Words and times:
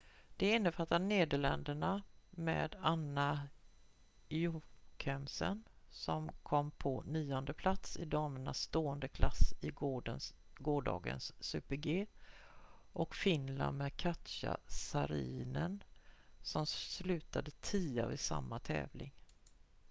de 0.37 0.55
innefattar 0.55 0.99
nederländerna 0.99 2.01
med 2.29 2.75
anna 2.81 3.47
jochemsen 4.29 5.63
som 5.89 6.29
kom 6.43 6.71
på 6.71 7.01
nionde 7.01 7.53
plats 7.53 7.97
i 7.97 8.05
damernas 8.05 8.59
stående 8.61 9.07
klass 9.07 9.39
i 9.61 9.71
gårdagens 10.55 11.33
super-g 11.39 12.05
och 12.93 13.15
finland 13.15 13.77
med 13.77 13.95
katja 13.97 14.57
saarinen 14.67 15.83
som 16.41 16.65
slutade 16.65 17.51
tia 17.51 18.05
vid 18.07 18.19
samma 18.19 18.59
tävling 18.59 19.13